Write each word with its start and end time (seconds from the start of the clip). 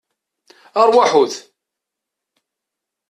Arwaḥut! 0.79 1.33